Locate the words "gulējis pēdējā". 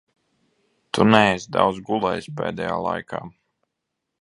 1.91-2.81